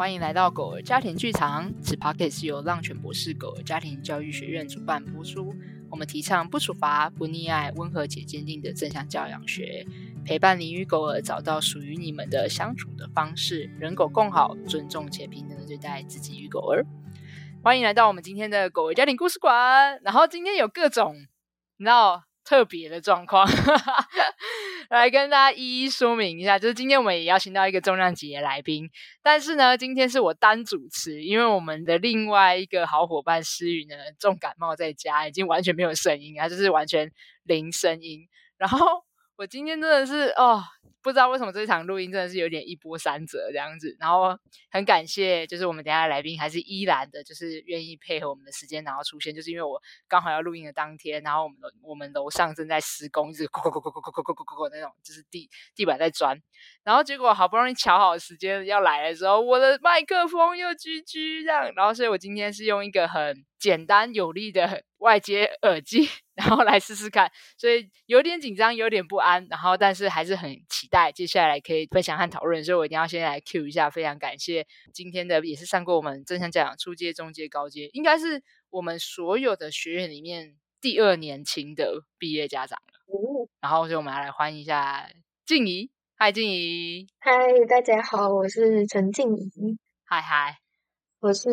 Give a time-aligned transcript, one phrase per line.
[0.00, 1.70] 欢迎来到狗儿家庭剧场。
[1.82, 5.54] 此 podcast 是由浪犬博士狗儿家庭教育学院主办播出。
[5.90, 9.86] 我们提倡不处罚、不溺爱、温和且坚定的正向教养学，
[10.24, 16.86] 陪伴你与狗儿找到属于你们的相处的方式，人狗共好，尊重且平等的对待自己与狗儿。
[17.62, 20.00] 欢迎来到我们今天的狗儿家庭故事馆。
[20.02, 21.14] 然后今天有各种，
[21.76, 23.46] 你知道，特别的状况。
[24.90, 28.90] 来跟大家一一说明一下，就是今天我们也邀请到一个重量级的来宾，
[29.22, 37.10] 但是呢，今天是我单主持，因为我们的另外一个好伙伴诗雨呢重感冒在家，已经完全没有声音，他就是完全
[37.44, 39.04] 零声音，然后。
[39.36, 40.62] 我今天真的是哦，
[41.02, 44.38] 不知道为什么这场录音真的是有点一波三折这样子，然后
[44.70, 56.38] 很感谢，就是我们等下来宾还是依然的，就是愿意配合我们的时间，然后出现，就是因为我刚好要录音的当天，然后我们我们楼上正在施工，就是咕咕咕咕咕咕咕咕咕咕那种，就是地地板在钻，
[56.84, 66.10] 然后结果好不容易瞧好时间要来的时候，我的麦克风又 GG 这样，然后所以我今天是用一个很简单有力的外接耳机。
[66.40, 83.00] 然后来试试看，所以有点紧张，有点不安，然后但是还是很期待接下来可以分享和讨论，所以我一定要先来 cue 一下，非常感谢今天的也是上过我们正向教养初阶、中阶、高阶，应该是我们所有的学员里面第二年轻的毕业家长了。
[83.12, 85.10] 哦、然后所以我们要来欢迎一下
[85.44, 87.32] 静怡，嗨，静怡，嗨，
[87.68, 90.60] 大家好，我是陈静怡，嗨嗨，
[91.18, 91.50] 我是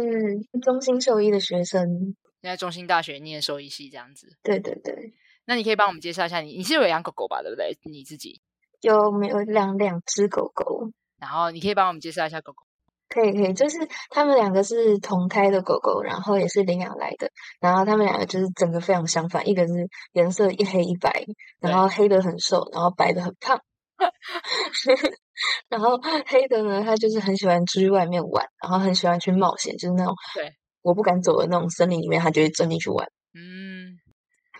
[0.62, 2.16] 中心兽医的学生。
[2.42, 5.14] 现在中心大学念兽医系这样子，对对对。
[5.46, 7.42] 那你可以帮我们介绍一下你，你是有养狗狗吧？
[7.42, 7.78] 对不对？
[7.84, 8.42] 你自己
[8.82, 10.92] 有没有养两只狗狗？
[11.20, 12.64] 然后你可以帮我们介绍一下狗狗。
[13.10, 13.78] 可以可以，就是
[14.10, 17.30] 他们两个是同胎的狗狗，然后也是领养来的。
[17.60, 19.74] 然后他们两个就是整个非常相反，一个是
[20.12, 21.26] 颜色一黑一白，
[21.60, 23.62] 然后黑的很瘦，然后白的很胖。
[25.70, 30.54] 然后黑的呢，他就是很喜欢出去外面玩，然后很喜欢去冒险，就是那种对。
[30.82, 33.08] 我不敢走的那种森林里面，它就会钻进去玩。
[33.34, 33.98] 嗯，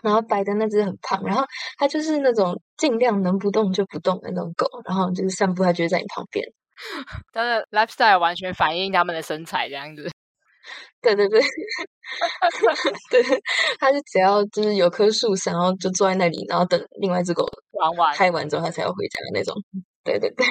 [0.02, 1.44] 然后白的那只很胖，然后
[1.76, 6.44] 它就是那种尽量能不动就不动的那种狗，然后就是散步，它就会在你旁边。
[7.32, 10.10] 它的 lifestyle 完全反映他们的身材这样子。
[11.00, 11.40] 对对对，
[13.10, 13.22] 对，
[13.78, 19.54] 它是只要就是有棵树，然后就坐在那里，然后等另外一只狗玩完拍完之后，它才要回家的那种。
[20.04, 20.46] 对对对。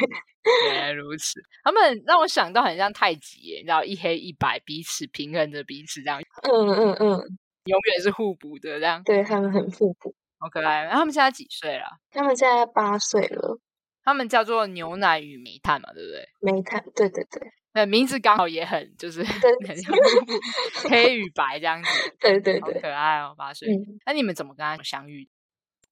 [0.69, 6.21] 原来如此，他们让我想到很像太极耶，你知道一黑一白，彼此平衡着彼此这样。
[6.43, 7.21] 嗯嗯嗯，
[7.67, 9.03] 永远是互补的这样。
[9.03, 10.87] 对，他们很互补，好可爱。
[10.89, 11.85] 他们现在几岁了？
[12.09, 13.59] 他们现在八岁了。
[14.03, 16.27] 他们叫做牛奶与煤炭嘛，对不对？
[16.39, 17.51] 煤炭，对对对。
[17.73, 19.23] 那名字刚好也很就是
[20.89, 21.89] 黑与白这样子。
[22.19, 23.67] 对对对，好可爱哦，八岁。
[24.05, 25.27] 那你们怎么跟他相遇？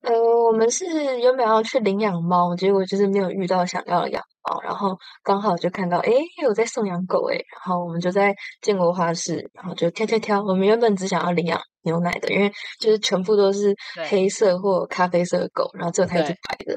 [0.05, 0.13] 呃，
[0.45, 0.85] 我们是
[1.19, 10.43] 原本要去领养猫，结果就是没有遇到想要的养猫，然后刚好就看到，诶，有在送养狗，诶，然后我们就在建国花市，然后就挑挑挑。
[10.43, 13.75] 我们原本只想要领养牛奶的，因为就是全部都是
[14.09, 16.73] 黑色或咖啡色的狗，然后只有它一只白的，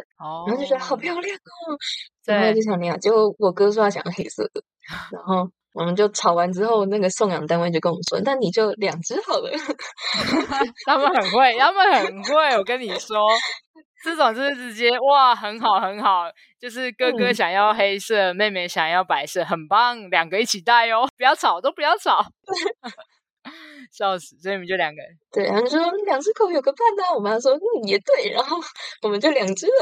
[0.46, 1.76] 然后就觉得好漂亮哦，
[2.24, 2.98] 然后就想领养。
[2.98, 4.62] 结果我哥说他想要黑色的，
[5.12, 5.50] 然后。
[5.78, 9.48] 我们就吵完之后，那个送养单位就跟我们说：“那你就两只好了。
[10.84, 12.56] ”他们很会，他们很会。
[12.56, 13.28] 我跟你说，
[14.02, 16.24] 这种就是直接哇，很好很好。
[16.58, 22.26] 就是哥哥想要黑色，嗯、妹妹想要白色，很棒，两个一起带哦，不要吵，都不要吵。
[23.92, 24.36] 笑死！
[24.42, 25.10] 所以你们就两个人。
[25.30, 27.04] 对，然后就说两只狗有个伴呢。
[27.14, 28.58] 我妈说：“嗯，也对。”然后
[29.02, 29.72] 我们就两只了。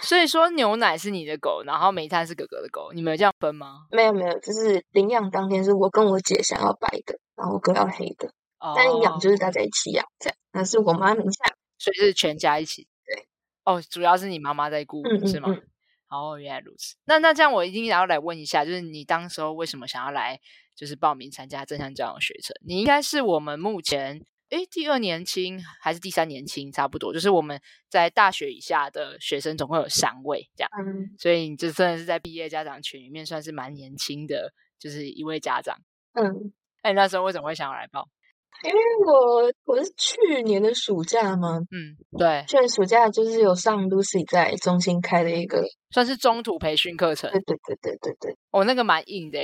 [0.00, 3.86] 所以说牛奶是你的狗，然后煤炭是哥哥的狗，你们有这样分吗？
[3.90, 8.28] 没有没有，就是领养当天是我跟我姐想要白的，然后我哥要黑的，
[8.58, 10.36] 哦、但养就是大家一起养这样。
[10.52, 11.44] 那是我妈名下，
[11.78, 12.86] 所以是全家一起。
[13.04, 13.26] 对，
[13.64, 15.56] 哦，主要是你妈妈在顾，嗯嗯嗯是吗？
[16.08, 16.96] 哦，原来如此。
[17.04, 20.38] 那那这样我一定要来问一下，就是你当时候为什么想要来，
[20.76, 22.54] 就是报名参加正向教养学程？
[22.64, 24.24] 你应该是我们目前。
[24.50, 35.76] 诶，第二年轻还是第三年轻，差不多，就是我们在大学以下的学生总共有三位这样，嗯、所以你就真的是在毕业家长群里面算是蛮年轻的，就是一位家长。
[36.12, 36.52] 嗯，
[36.82, 38.08] 那你那时候为什么会想要来报？
[38.62, 47.30] 因为我我是去年的暑假嘛，嗯，对，去年暑假就是有上 Lucy 在中心开的一个，算是中途培训课程。
[47.32, 49.40] 对对对对对对，哦，那个蛮硬的。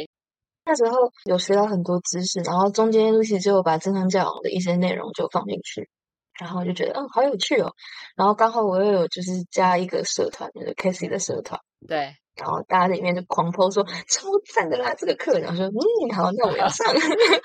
[0.71, 5.91] 那时候有学到很多知识，然后中间 Lucy 就把正常教养的一些内容就放进去，
[6.39, 7.73] 然后就觉得嗯好有趣哦。
[8.15, 12.15] 然后刚好我又有就是加一个社团，就是 Casey 的社团，对。
[12.37, 16.87] 然后大家在里面就狂 po 说超赞的啦这个课，然后说嗯好，那我要上，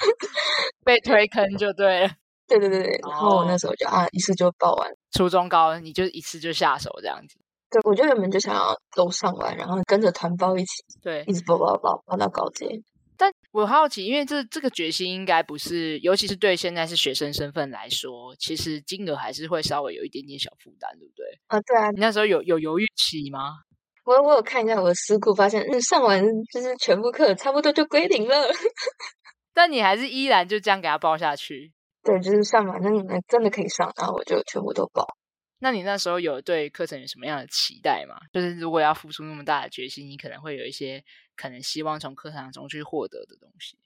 [0.85, 2.09] 被推坑就对了。
[2.47, 7.39] 对对对对，然后我那时候就啊一次就报完，初中高你就一次就下手这样子。
[7.71, 12.67] 对，我就原本就想要都上完，然后跟着团报一起，对，一直报报报报到高阶。
[13.17, 21.25] 但我好奇，因为这这个决心应该不是，尤其是对现在是学生身份来说，其实金额还是会稍微有一点点小负担，对不对？
[21.47, 21.91] 啊，对啊。
[21.91, 23.59] 你那时候有有犹豫期吗？
[24.03, 26.23] 我我有看一下我的私库，发现嗯，上完
[26.53, 28.35] 就是全部课差不多就归零了。
[29.53, 31.71] 但你还是依然就这样给他报下去？
[32.03, 35.07] 对，就是上完，那你们真的可以上，然后我就全部都报。
[35.59, 38.15] 那你那时候有对课程有什么样的期待吗？
[38.33, 41.03] 就是如果要付出那么大的决心，你可能会有一些
[41.35, 43.77] 可能希望从课堂中去获得的东西。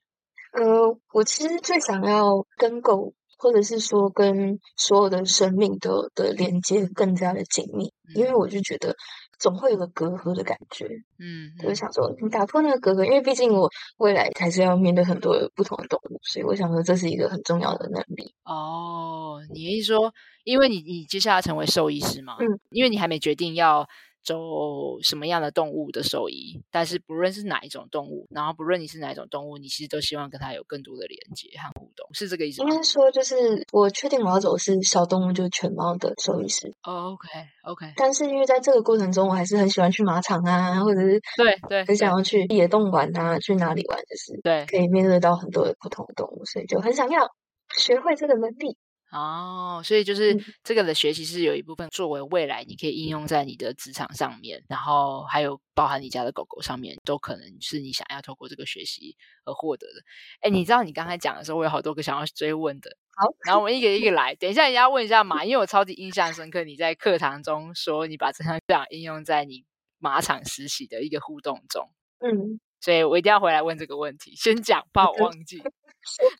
[0.51, 8.95] 呃，我其实最想要跟狗，或者是说跟所有的生命的的连接更加的紧密，嗯、因为我就觉得。
[9.41, 10.85] 总会有个隔阂的感觉，
[11.17, 18.33] 嗯，我就想说，你打破那个隔阂，因为毕竟我未来还是要面对很多不同的动物，所以我想说，这是一个很重要的能力。
[18.43, 20.13] 哦，你意思说，
[20.43, 23.87] 因为你你接下来成为兽医师嘛，嗯，因为你还没决定要。
[24.23, 32.69] 走什么样的动物的兽医，但是不论是哪一种动物，然后不论你是哪一种动物，你其实都希望跟它有更多的连接和互动，是这个意思吗？
[32.69, 36.73] 应该说，就是我确定我要走的是小动物，就是犬猫的兽医师。
[36.83, 37.27] Oh, OK
[37.63, 37.93] OK。
[37.95, 47.29] 但是因为在这个过程中，我还是很喜欢去马场啊，或者是对对，很想要去野动玩啊，去哪里玩，就是对，可以面对到很多的不同的动物，所以就很想要
[47.75, 48.77] 学会这个能力。
[49.11, 60.01] 哦，所以就是这个的学习是有一部分作为未来你可以应用在你的职场上面，然后还有包含你家的狗狗上面，都可能是你想要透过这个学习而获得的。
[60.41, 62.95] 哎，你知道你刚才讲的时候，我有好多个想要追问的。
[63.15, 64.35] 好，然后我们一个一个来。
[64.35, 69.65] 等一下，你要问一下马，因为我超级印象深刻，你在课堂中说你把这项这样应用在你
[69.97, 71.89] 马场实习的一个互动中。
[72.19, 75.61] 嗯，所以我一定要回来问这个问题，先讲，怕我忘记。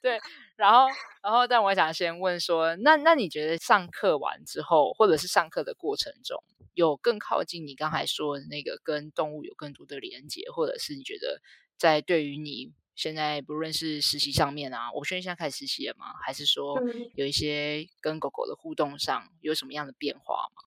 [0.01, 0.19] 对，
[0.59, 0.88] 然后，
[1.23, 11.41] 然后，但我想先问说，那那你觉得上课完之后，或者是上课的过程中，有更靠近你刚才说的那个跟动物有更多的连接，或者是你觉得
[11.77, 16.07] 在对于你现在不论是实习上面啊，我现在现在开始实习了吗？
[16.21, 16.77] 还是说
[17.15, 20.63] 有一些跟狗狗的互动上有什么样的变化吗？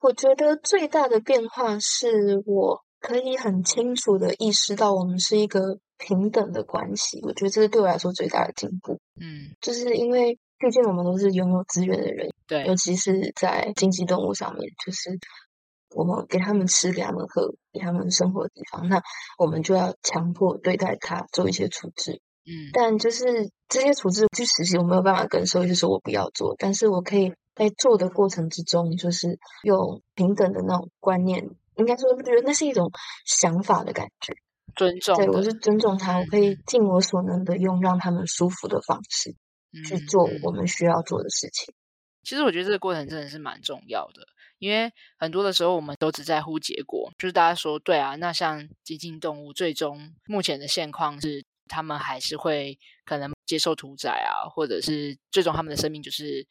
[0.00, 5.78] 我觉得最大的变化是我可以很清楚的意识到，我们是一个。
[5.98, 9.00] 平等的关系，我觉得这是对我来说最大的进步。
[9.18, 15.18] 嗯，就是因为毕竟我们都是拥有资源的人，对，尤其是在经济动物上面，就是
[15.94, 19.02] 我们给他们吃、给他们喝、给他们生活的地方，那
[19.38, 22.20] 我们就要强迫对待它做一些处置。
[22.44, 32.90] 嗯，但就是这些处置去实习，我没有办法跟兽医师说我不要做，但是我可以在做的过程之中，就是用平等的那种观念，应该说，我觉得那是一种
[33.24, 34.34] 想法的感觉。
[34.74, 39.34] 尊重，对，我是尊重他，我可以尽我所能的用让他们舒服的方式
[39.88, 41.74] 去做我们需要做的事情。
[42.22, 44.26] 其实我觉得这个过程真的是蛮重要的，
[44.58, 56.46] 因为很多的时候我们都只在乎结果，就是大家说对啊，那像激进动物，最终目前的现况是，他们还是会可能接受屠宰啊，或者是最终他们的生命就是。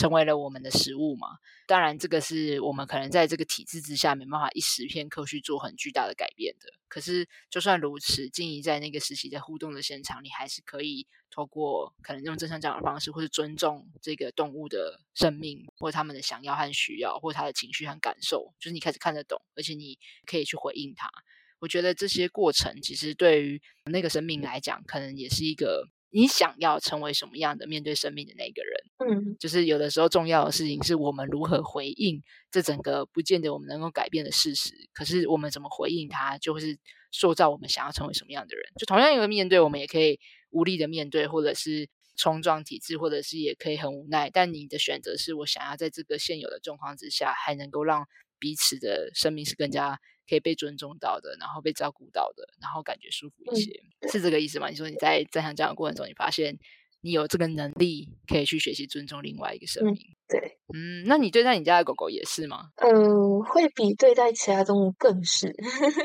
[0.00, 1.36] 成为了我们的食物嘛？
[1.66, 6.72] 当然，这个是我们可能在这个体制之下没办法一时片刻去做很巨大的改变的。
[6.88, 21.10] 可是，就算如此，静怡在那个实习的互动的现场，你还是可以透过可能用正向教养的方式，或是尊重这个动物的生命，或他们的想要和需要，或他的情绪和感受，就是你开始看得懂，而且你可以去回应他。
[21.58, 25.90] 我觉得这些过程其实对于那个生命来讲，可能也是一个。
[26.10, 29.18] 你想要成为什么样的面对生命的那个人？
[29.22, 34.74] 嗯，就是有的时候重要的事情是我们如何回应这整个不见得我们能够改变的事实。
[34.92, 36.78] 可是我们怎么回应它，就会是
[37.12, 38.64] 塑造我们想要成为什么样的人。
[38.78, 40.18] 就同样一个面对，我们也可以
[40.50, 44.30] 无力的面对，或者是冲撞体制，或者是也可以很无奈。
[44.30, 48.06] 但你的选择是我想要在这个现有的状况之下，还能够让
[48.38, 49.98] 彼此的生命是更加。
[50.30, 54.68] 可以被尊重到的，然后被照顾到的，然后感觉舒服一些，嗯、是这个意思吗？
[54.68, 56.56] 你说你在正向教养过程中，你发现
[57.00, 59.94] 你有这个能力，可以去学习尊重另外一个生命。
[59.94, 62.68] 嗯、对，嗯，那你对待你家的狗狗也是吗？
[62.76, 65.52] 嗯、呃，会比对待其他动物更是，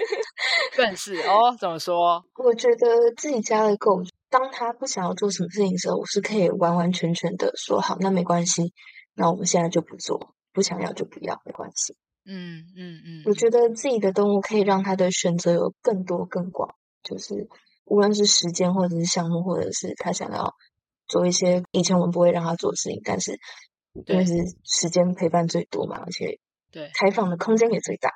[0.75, 1.55] 更是哦。
[1.59, 2.25] 怎么说？
[2.43, 4.01] 我觉得自己家的狗，
[4.31, 8.73] 当它不想要做什么事情的时候，我是可以完完全全的说好，那没关系，
[9.13, 11.95] 那我们现在就不做，不想要就不要，没关系。
[12.25, 17.47] 嗯嗯嗯，嗯，我觉得自己的动物可以让它的选择有更多更广，就是
[17.85, 20.55] 无论是时间或者是项目，或者是他想要
[21.07, 23.37] 做一些以前我们不会让他做的事情，但是
[24.07, 26.39] 因为是时间陪伴最多嘛，而且
[26.71, 28.09] 对开放的空间也最大。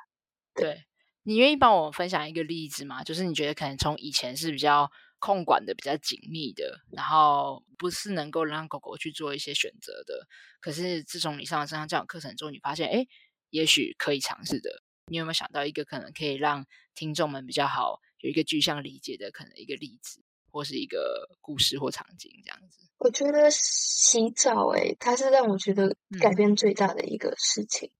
[0.54, 0.82] 对，对，
[1.22, 3.04] 你愿意帮我分享一个例子吗？
[3.04, 4.90] 就是你觉得可能从以前是比较
[5.20, 10.26] 控管的比较紧密的，然后不是能够让狗狗去做一些选择的，
[10.60, 12.92] 可是自从你上了正向教养课程之后，你发现哎。
[12.94, 13.08] 诶
[13.50, 14.70] 也许可以尝试的
[15.06, 16.64] 你有没有想到一个可能可以让
[16.94, 22.86] 听众们比较好有一个具象理解的可能一个例子，或是一个故事或场景这样子？
[22.98, 27.90] 我觉得洗澡、欸，诶它是让我觉得改变最大的一个事情。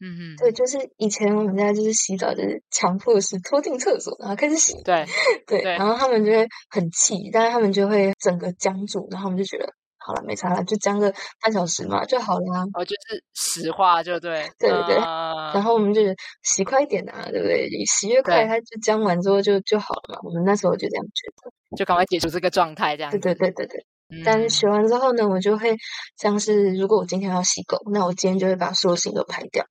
[0.00, 4.80] 嗯嗯，对，就是以前我们家就是洗澡，就是强迫式拖进厕所，然后开始洗。
[4.84, 5.04] 对
[5.44, 9.74] 对，然后他们就会很气，但是他们就会整个僵住，然后我们就觉得
[10.08, 11.12] 好了，没差了，就讲个
[11.42, 12.64] 半小时嘛就好了。
[12.72, 14.50] 哦，就是实话就对。
[14.58, 14.96] 对对对。
[14.96, 16.00] 呃、然后我们就
[16.42, 17.68] 洗快一点啊，对不对？
[17.84, 20.20] 洗越快，它就讲完之后就就好了嘛。
[20.22, 23.10] 我们那时候就这样觉得，就赶快解除这个状态，这样。
[23.10, 23.86] 对对对对对。
[24.08, 25.76] 嗯、但是洗完之后呢，我就会
[26.16, 29.66] 像是如果我今天要洗狗，那我今天就会把所有事情都排掉。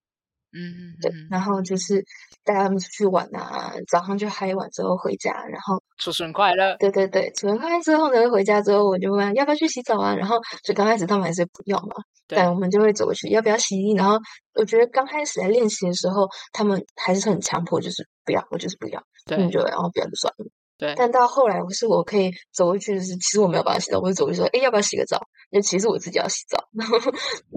[0.53, 2.03] 嗯嗯，对，然后就是
[2.43, 6.75] 带他们出去玩啊，早上就嗨完之后回家，然后储存快乐。
[6.77, 11.95] 对对对，储存快乐之后呢，回家之后我就问要不要去洗澡啊，然后就刚开始他们还是不要嘛，
[12.27, 14.17] 对但我们就会走过去要不要洗，然后
[14.55, 20.45] 我觉得刚开始在练习的时候，他们还是很强迫，就是不要，我就是不要，对，就然后不要就算了。
[20.77, 25.19] 对，但到后来，我是我可以走过去，就是其实我没有办法洗澡，我就走过去说，哎，要不要洗个澡？
[25.49, 26.99] 因为其实我自己要洗澡，然 后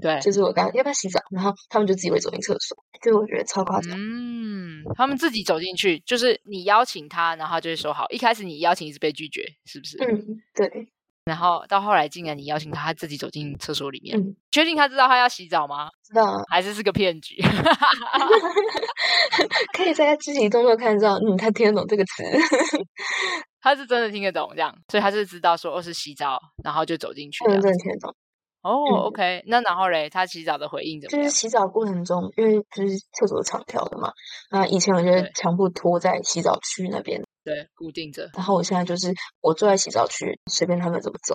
[0.00, 3.92] 对，就是我刚要不要洗澡，然后他们就自己会走进厕所，就我觉得超夸张。
[3.94, 8.06] 嗯，他们自己走进去，就是你邀请他，然后他就会说好。
[8.10, 9.98] 一开始你邀请一直被拒绝，是不是？
[10.04, 10.88] 嗯，对。
[11.24, 15.90] 然后到后来，竟然你邀请他，他自己走进厕所里面，嗯、确定他知道他要洗澡吗？
[16.02, 17.36] 知道啊，还是是个骗局？
[19.76, 22.24] 可以在他肢体动作看到，嗯，他听得懂这个词。
[23.62, 27.44] 他是真的听得懂这样，所以他是知道说哦是洗澡，然后就走进去。
[27.44, 28.14] 真的听得懂。
[28.62, 31.24] 哦、oh，OK，、嗯、那然后嘞，他洗澡的回应怎么样？
[31.24, 34.12] 就是洗澡过程中，因为就是厕所长条的嘛，
[34.50, 38.30] 那以前我就全部拖在洗澡区那边，对，固定着。
[38.34, 41.34] 然后我现在就是我坐在洗澡区，随便他们怎么走，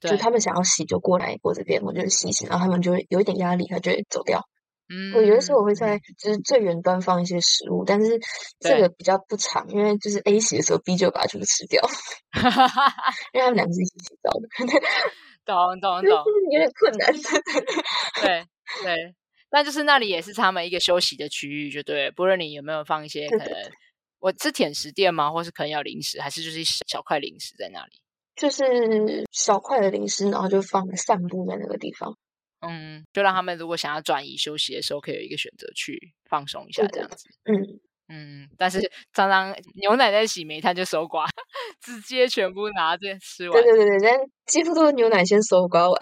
[0.00, 4.46] 对就他们想要洗就过来我这边，我就洗洗，然后他们就会有一点压力，他就会走掉。
[4.90, 8.18] 嗯，我有的时候我会在就是最远端放一些食物，但是
[8.58, 11.82] 这个比较不长，因为就是 A 洗的时候 B 就把它全部吃掉，
[13.34, 14.48] 因为他们两个是一起洗澡的。
[15.44, 17.12] 懂懂懂， 有点困难。
[18.22, 18.44] 对
[18.82, 19.14] 对，
[19.50, 22.10] 但就是那里也是他们一个休息的区域，就对。
[22.10, 23.46] 不论你有没有放一些可能，
[24.20, 25.30] 我是甜食店吗？
[25.30, 28.00] 或是可能要零食，还是就是一小块零食在那里？
[28.36, 28.64] 就是
[29.32, 32.16] 小块的零食，然后就放散步在那个地方。
[32.60, 37.28] 嗯，就让他们如果想要转移休息的时候，可以有一个选择去放松一下，这样子。
[37.44, 37.80] 嗯。
[38.10, 38.80] 嗯，但是
[39.12, 41.26] 常常牛奶在洗煤炭就收刮，
[41.78, 43.62] 直接全部拿着吃完。
[43.62, 45.94] 对对对对，但几乎都是牛奶先收刮完。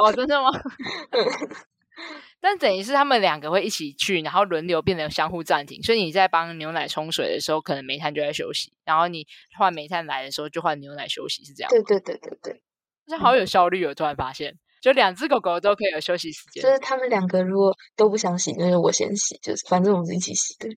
[0.00, 0.48] 哦，真的吗？
[2.40, 5.82] 但等于是他们两个会一起去，然后轮流变得相互暂停。
[5.82, 9.26] 所以你在帮牛奶冲水的时候，可能煤炭就在休息；然后你
[9.58, 11.70] 换煤炭来的时候，就换牛奶休息，是这样。
[11.70, 12.62] 对对对对对，
[13.06, 13.90] 这好有效率哦！
[13.90, 16.62] 我突然发现，就两只狗狗都可以有休息时间。
[16.62, 20.68] 就是他们两个如果都不想洗，就是我先洗，就是反正我们是一起洗的。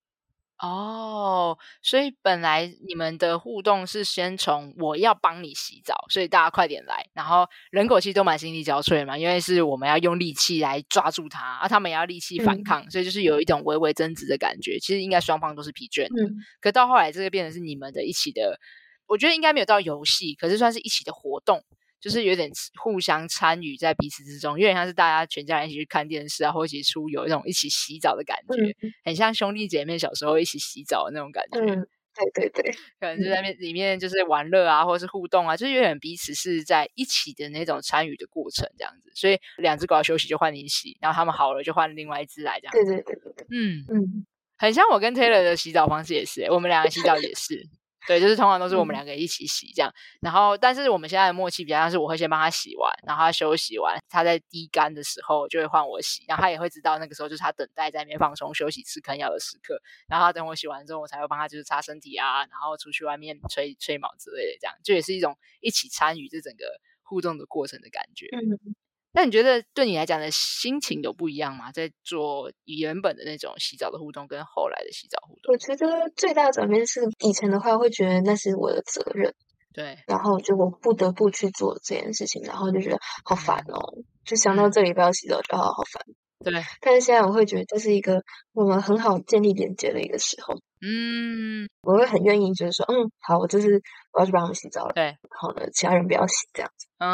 [0.65, 7.07] 哦，所以本来你们的互动是先从我要帮你洗澡，所以大家快点来。
[7.13, 14.79] 然后人狗其实都蛮心力交瘁嘛，因为是我们要用力气来抓住它，啊，他们也要力气反抗，嗯、所以就是有一种微微争执的感觉。
[14.79, 18.59] 其实应该双方都是疲倦的，嗯、可到后来这个变成是你们的一起的，
[19.07, 21.63] 我觉得应该没有到游戏，可是算是一起的活动。
[22.05, 22.51] 就是有点
[22.83, 31.59] 互相参与在彼此之中，有点像是大家全家人一起去看电视啊，或一起出游，一种一起洗澡的感觉，嗯、很像兄弟姐妹小时候一起洗澡的那种感觉。
[31.61, 31.87] 嗯，
[32.31, 39.11] 对对对，可能就在那里面就是玩乐啊，或者是互动啊，就是有点彼此是在一起的那种参与的过程这样子。
[39.15, 42.91] 所以两只狗要休息就换你洗，然后他们好了就换另外一只来这样子。
[42.91, 44.25] 对对对对对，嗯嗯，
[44.59, 47.67] 很像我跟 Taylor 的洗澡方式也是，我们两个洗澡也是。
[48.07, 66.65] 对，就是通常都是我们两个一起洗这样，嗯、然后但是我们现在的默契比较像是我会先帮他洗完，然后他休息完，他在滴干的时候就会换我洗，然后他也会知道那个时候就是他等待在那边放松休息吃坑药的时刻，然后他等我洗完之后，我才会帮他就是擦身体啊，然后出去外面吹吹毛之类的，这样就也是一种一起参与这整个
[67.01, 68.27] 互动的过程的感觉。
[68.31, 68.75] 嗯。
[69.15, 71.71] 那你觉得对你来讲的心情有不一样吗？
[71.71, 79.33] 在做原本的那种洗澡的互动，跟后来的洗澡互动，我觉得最大的转变是，以前的话会觉得那是我的责任，
[79.73, 86.03] 对，然后就我不得不去做这件事情，然后就觉得好烦哦，就想到这里不要洗澡就好好烦。
[86.43, 90.55] 对，但是现在我会觉得这是一个我们很好建立连接的一个时候。
[90.87, 93.81] 嗯，我会很愿意，就是说，嗯，好，我就是
[94.13, 94.93] 我要去帮他们洗澡了。
[94.93, 96.85] 对，好的，其他人不要洗这样子。
[96.99, 97.09] 嗯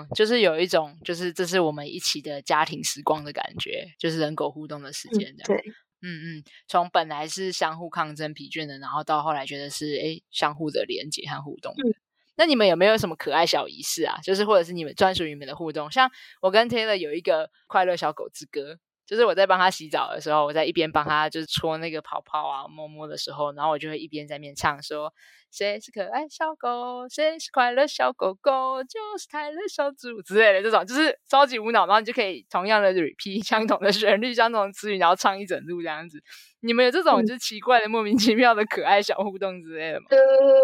[0.00, 5.60] 嗯，就是有一种，就是这是我们一起的家庭时光的感觉，就是人狗互动的时间这样。
[5.60, 11.74] 嗯、对，嗯嗯，从本来是相互抗争疲倦的，然后到后来觉得是哎相互的连接和互动。
[11.74, 11.92] 嗯，
[12.36, 14.18] 那你们有没有什么可爱小仪式啊？
[14.22, 15.90] 就是或者是你们专属于你们的互动？
[15.90, 18.78] 像我跟 Taylor 有一个快乐小狗之歌。
[19.06, 25.12] 就是我在帮他洗澡的时候，我在一边帮他就是搓那个泡泡啊、摸摸的时候，然后我就会一边在那边唱说
[25.52, 27.06] ：“谁是可爱小狗？
[27.08, 28.82] 谁是快乐小狗狗？
[28.84, 36.18] 就是泰勒小猪之类的这种，就是超级无脑，然后你就可以同样的 repeat 相同的旋律、相同的词语，然后唱一整路这样子。
[36.60, 40.06] 你们有这种就是奇怪的、莫名其妙的可爱小互动之类的吗？
[40.08, 40.18] 呃，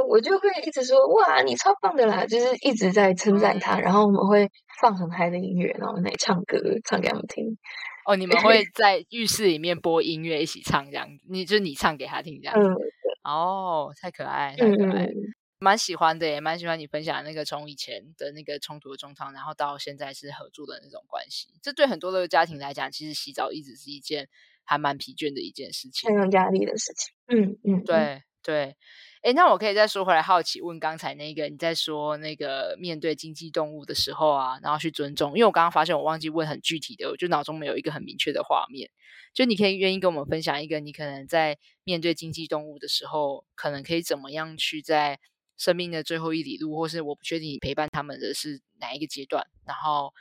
[0.08, 4.48] 我就会一直说：“哇，你超棒的啦！”就是一直在称赞他，然后我们会
[4.80, 7.58] 放很嗨的音乐，然后来唱歌，唱给他们听。
[8.06, 12.68] 哦，你们会在浴室里面播音乐一起唱这样子，你就你唱给他听这样子。
[12.68, 12.76] 嗯、
[13.24, 15.14] 哦，太可爱，太可爱，嗯、
[15.58, 21.48] 蛮喜欢的也，蛮喜欢你分享那个从以前的那个冲突的状况，然后到现在是合住的那种关系。
[21.62, 24.28] 这对很多的家庭来讲，其实洗澡一直是一件
[24.64, 27.14] 还蛮疲倦的一件事情，很有压力的事情。
[27.28, 28.76] 嗯嗯，对对。
[29.22, 38.90] 诶，那我可以再说回来，好奇问刚才那个你在说那个面对经济动物的时候啊，然后去尊重，因为我刚刚发现我忘记问很具体的，我就脑中没有一个很明确的画面。
[39.34, 45.20] 就你可以愿意跟我们分享一个，你可能在面对经济动物的时候，可能可以怎么样去在
[45.58, 50.14] 生命的最后一里路，或是我不确定你陪伴他们的是哪一个阶段，然后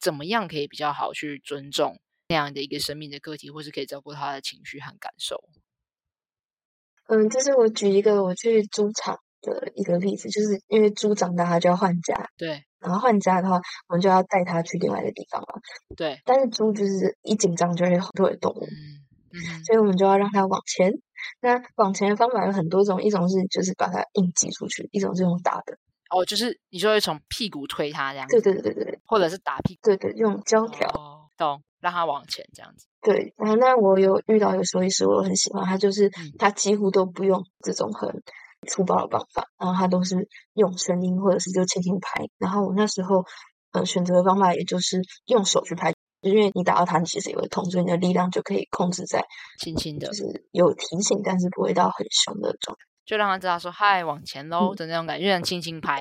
[0.00, 5.44] 怎么样可以比较好去尊重那样的一个生命的个体，或是可以照顾他的情绪和感受。
[7.08, 15.60] 嗯，就是我举一个我去猪场的一个例子，就是因为猪长大它就要换家，对，然后换家的话，我们就要带它去另外一个地方嘛，
[15.96, 16.20] 对。
[16.24, 20.92] 但是猪就是一紧张就会后退的动物，嗯嗯，所以我们就要让它往前。
[21.40, 25.78] 那往前的方法有很多种，一种是就是把它硬挤出去，一种是用打的。
[26.10, 32.86] 哦，就是你说会从屁股推它这样子，对对对对对，或者是打屁股，对对，用胶条，哦，懂，让他往前这样子。
[33.02, 38.22] 对，然后那我有遇到一个兽医师，我很喜欢他，就是他几乎都不用这种很
[38.68, 42.24] 粗暴的方法，然后他都是用声音或者是就轻轻拍。
[42.38, 43.24] 然后我那时候
[43.72, 49.24] 呃选择的方法也就是用手去拍，因为你打到他，你其实也会痛，所以你的力量就可以控制在
[49.60, 56.00] 轻轻的，就是有提醒，但是不会到很凶的状态，就让他知道说嗨，往前喽的那种感觉，就像轻轻拍。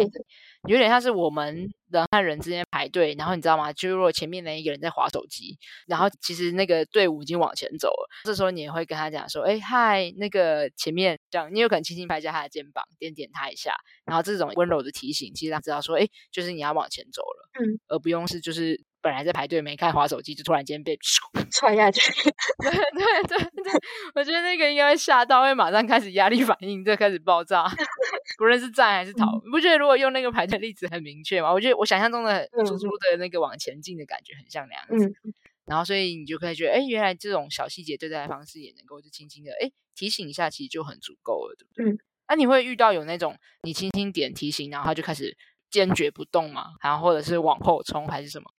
[0.67, 3.71] 有点像是我们人和人之间排队，然后你知道吗？
[3.71, 13.75] 就如果前面那一个人在划手机，然后其实那个队伍已经往前走了，这时候你也会跟他讲说：“哎，嗨，那个前面这样。”你有可能轻轻拍一下他的肩膀，点点他一下，
[14.05, 18.83] 然后这种温柔的提醒，其实他知道说：“哎，就是你要往前走了。”嗯，而不用是就是。
[19.05, 20.97] 本来在排队没看滑手机，就突然间被
[21.53, 22.01] 踹下去。
[22.57, 23.71] 对对对对，
[24.15, 27.65] 我觉得那个应该会吓到，会马上开始压力反应，就开始爆炸。
[28.39, 31.53] 不论是站还是逃，你、嗯、不觉得如果用那个排队例子很明确吗？
[31.53, 35.05] 我觉得我想象中的猪猪的那个往前进的感觉很像那样子。
[35.23, 35.33] 嗯、
[35.65, 41.93] 然后所以你就可以觉得，哎，原来这种小细节对待的方式也能够就轻轻的，哎，提醒一下，其实就很足够了，对不对？
[41.93, 41.99] 嗯。
[42.27, 45.37] 那、啊、你会遇到有那种你轻轻点提醒，然后他就开始
[45.69, 46.71] 坚决不动吗？
[46.81, 48.49] 然后或者是往后冲还是什么？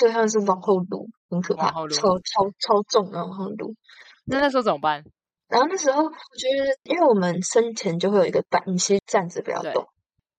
[0.00, 3.76] 对，他们是往后撸，很可怕，超超超重，然后往后撸。
[4.24, 5.04] 那那时候怎么办？
[5.46, 9.86] 然后那时候我觉得，因为我们生前就会有一个板，你先站着不要动，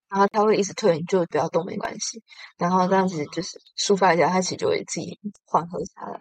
[0.09, 2.23] 然后他会一直推，你就不要动没关系。
[2.57, 6.19] 然后这样子就是抒发一下，他其实就会自己缓和下来。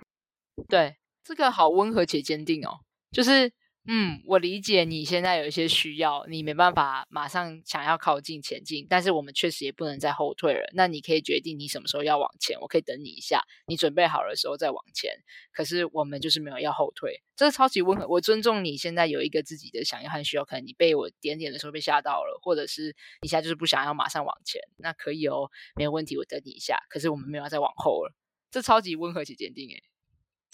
[0.69, 3.51] 对，这个好温和且坚定哦，就是。
[3.93, 10.71] 嗯，我理解你现在有一些需要，你没办法马上想要靠近前进，但是我们确实也不能再后退了。
[10.75, 15.11] 那你可以决定你什么时候要往前，我可以等你一下，你准备好的时候再往前。
[15.53, 18.07] 可是我们就是没有要后退，这是超级温和。
[18.07, 26.79] 我尊重你现在有一个自己的想要和需要，可能你被我点点的时候被吓到了，或者是你现在就是不想要马上往前，那可以哦，没有问题，我等你一下。
[26.89, 28.15] 可是我们没有要再往后了，
[28.53, 29.83] 这超级温和且坚定诶。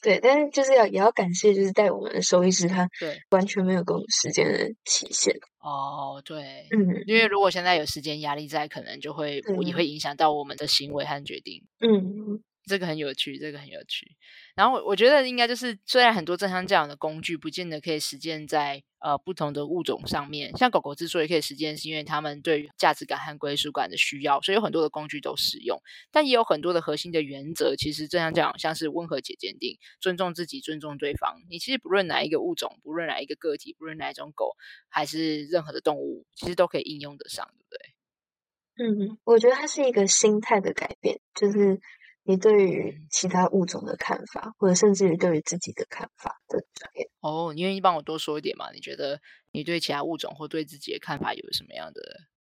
[0.02, 5.34] 对，但是就是要也要感谢，就是带我们的兽医师，他对完全没有给我们时间的期限。
[5.60, 11.62] 哦，对，嗯，因为如果现在有时间压力在，可能就会也会影响到我们的行为和决定。
[11.80, 12.42] 嗯。
[12.66, 14.16] 这个很有趣，这个很有趣。
[14.56, 25.80] 然后我觉得应该就是，虽然很多正向教养的工具不见得可以实践在呃不同的物种上面，像狗狗之所以可以实践，是因为它们对于价值感和归属感的需要，所以有很多的工具都使用。
[26.10, 31.36] 但也有很多的核心的原则，其实正向教养像是温和且坚定，尊重自己，尊重对方。
[31.48, 34.56] 你其实不论哪一个物种，不论哪一个个体，不论哪一种狗，
[34.88, 37.92] 还是任何的动物，其实都可以应用得上，对不对？
[38.78, 41.80] 嗯，我觉得它是一个心态的改变，就是。
[42.26, 47.08] 你对于其他物种的看法，或者甚至于对于自己的看法的转变。
[47.20, 48.70] 哦，你愿意帮我多说一点吗？
[48.72, 49.20] 你觉得
[49.52, 52.00] 你对其他物种或对自己的看法有什么样的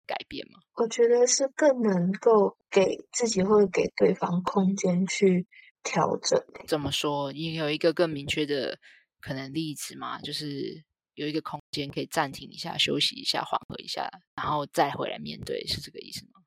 [0.06, 0.60] 改变吗？
[0.76, 5.46] 我觉得是更能够给自己或者给对方空间去
[5.82, 6.40] 调整。
[6.66, 7.32] 怎么说？
[7.32, 8.78] 你有一个更明确的
[9.20, 10.20] 可能例子吗？
[10.20, 16.40] 就是有一个空间可以暂停一下、休息一下、缓和一下，然后再回来面对，是这个意思吗？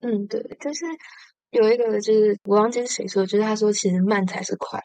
[0.00, 0.84] 嗯，对，就是。
[1.56, 4.80] 有一个就是我忘记是谁说，就是他说其实慢才是快，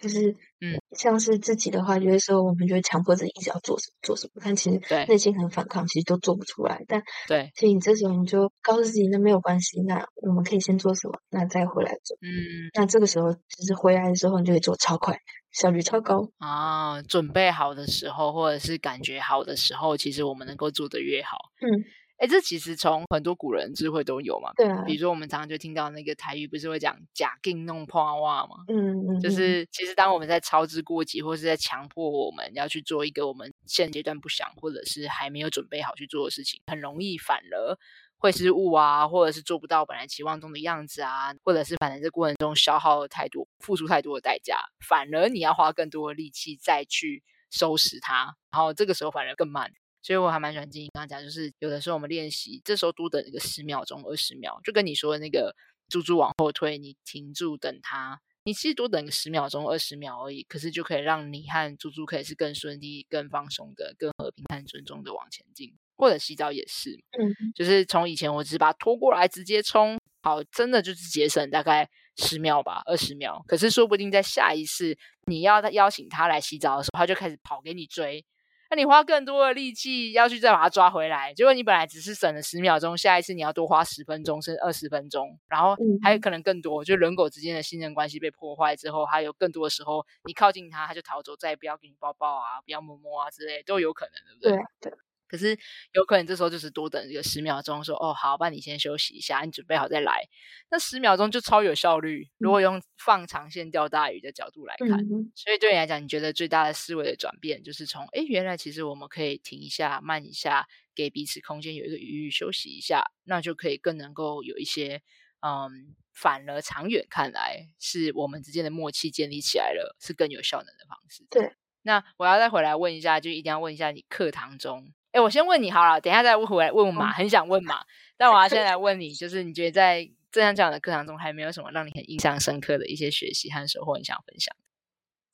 [0.00, 6.84] 就是，嗯，像是自己的话，有的时候我们就会强迫自己一直要做什么做什么，但其实内心很反抗，其实都做不出来。
[6.88, 12.16] 但对，所以你这时候你就告诉自己，那没有关系，那我们可以先做什么，那再回来做。
[12.22, 12.28] 嗯，
[12.74, 15.18] 那这个时候就是回来的时候，你就会做超快，
[15.52, 17.02] 效率超高啊。
[17.02, 21.36] 准备好的时候，或者是感觉好的时候，其实我们能够做得越好。
[21.60, 21.84] 嗯。
[22.18, 24.50] 哎，这其实从很多古人智慧都有嘛。
[24.56, 24.82] 对啊。
[24.86, 28.64] 比如说，我们常常就听到那个台语，不是会讲“假劲弄破袜”嘛？
[28.68, 29.20] 嗯嗯。
[29.20, 37.76] 就是其实当我们在操之过急，或是在强迫我们要去做一个我们现阶段不想，或者是还没有准备好去做的事情，很容易反而
[38.16, 49.70] 会失误啊，或者是做不到本来期望中的样子啊，或者是反正这过程中消耗了太多，付出太多的代价，反而你要花更多的力气再去收拾它，然后这个时候反而更慢。
[50.06, 55.52] 所以我还蛮喜欢静怡刚刚讲，就是有的时候我们练习，这时候多等一个十秒钟、二十秒，就跟你说的那个
[55.88, 65.74] 猪猪往后退，你停住等它，你其实多等个十秒钟、二十秒而已，可是就可以让你和猪猪可以是更顺利、更放松的、更和平、和尊重的往前进。
[65.96, 78.24] 或者洗澡也是，嗯，就是从以前我只是把它拖过来直接冲，好，真的就是节省大概十秒吧、二十秒，可是说不定在下一次你要邀请他来洗澡的时候，他就开始跑给你追。
[78.70, 94.66] 那你花更多的力气要去再把它抓回来，结果你本来只是省了十秒钟，下一次你要多花十分钟甚至二十分钟，然后还有可能更多，就人狗之间的信任关系被破坏之后，还有更多的时候你靠近它，它就逃走，再也不要给你抱抱啊，不要摸摸啊之类，都有可能，对不对？
[94.80, 94.90] 对。
[94.90, 94.92] 对
[95.28, 95.58] 可是
[95.92, 100.28] 有可能这时候就是多等一个十秒钟，说哦好，那你先休息一下，你准备好再来。
[100.70, 102.28] 那十秒钟就超有效率。
[102.38, 115.02] 如果用放长线钓大鱼的角度来看，嗯、所以对你来讲，你觉得最大的思维的转变就是从哎，原来其实我们可以停一下、慢一下，给彼此空间，有一个余裕休息一下，那就可以更能够有一些
[115.40, 121.26] 嗯，反而长远看来是我们之间的默契建立起来了，是更有效能的方式。
[121.30, 121.54] 对。
[121.82, 124.92] 那我要再回来问一下，就一定要问一下你课堂中。
[125.16, 127.76] 哎，我先问你好了，等一下再回来问马，很想问马，
[128.18, 134.54] 但我要先来 问你，就是你觉得在正向教养的课堂中，还没有什么让你很印象深刻的一些学习和收获，你想分享？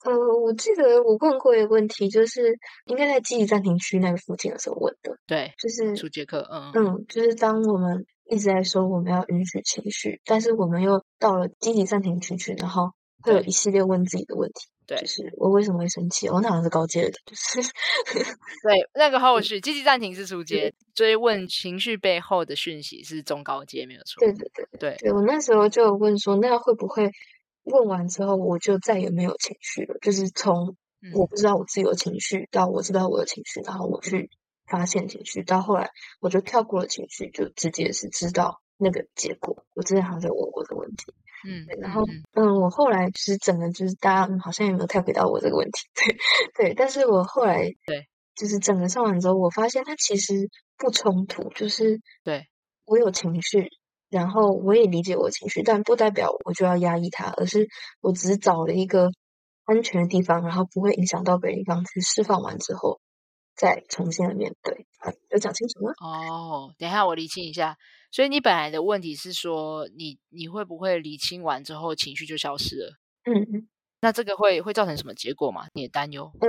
[0.05, 5.17] 呃，我记得我问过一个问题，就是应该在积极暂停区那个附近的时候问的。
[5.27, 14.67] 对，就是初阶课，嗯嗯，就是当我们一直在说我们要允许情绪，但是我们又到了积极暂停区去，然后会有一系列问自己的问题。
[14.85, 16.29] 对，就是我为什么会生气？
[16.29, 17.61] 我那好像是高阶的，就 是
[18.63, 24.19] 对那个后续积极暂停是初阶，追问情绪背后的讯息是中高阶，没有错。
[24.19, 27.09] 对对对对，对我那时候就问说，那会不会
[27.63, 29.97] 问完之后我就再也没有情绪了？
[30.01, 30.75] 就是从
[31.13, 34.29] 我不知道我自己有情绪，到我知道我有情绪，然后我去
[34.67, 39.65] 发现情绪，到后来我就跳过了情绪，就直接是知道那个结果。
[39.73, 41.13] 我之前好像在问过这个问题。
[41.45, 42.01] 嗯，然后
[42.33, 45.87] 嗯，我后来其实整个就是大家好像也没有太回答我这个问题，
[46.55, 52.45] 对对，但是我后来对，就是整个上完之后，我发现它其实不冲突，就是对
[52.85, 53.67] 我有情绪，
[54.09, 57.67] 然后我也理解我情绪，但不代表我就要压抑它，而是
[58.01, 59.09] 我只是找了一个
[59.65, 62.99] 安全的地方，然后不会影响到别人地方去释放完之后，
[63.55, 64.85] 再重新的面对。
[64.99, 65.91] 啊，有讲清楚吗？
[65.99, 67.75] 哦，等一下我理清一下。
[68.13, 72.93] 所以你本来的问题是说，你你会不会理清完之后情绪就消失了？
[73.25, 73.67] 嗯嗯，
[74.01, 75.65] 那这个会会造成什么结果吗？
[75.73, 76.31] 你的担忧？
[76.39, 76.47] 呃，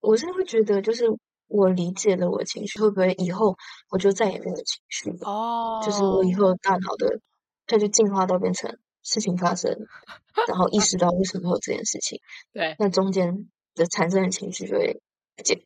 [0.00, 1.04] 我是会觉得，就是
[1.46, 3.56] 我理解了我的情绪，会不会以后
[3.90, 5.18] 我就再也没有情绪了？
[5.22, 7.20] 哦，就是我以后大脑的
[7.68, 9.86] 它就进化到变成事情发生，
[10.48, 12.20] 然后意识到为什么会有这件事情。
[12.52, 15.00] 对，那中间的产生的情绪就会
[15.36, 15.62] 不见。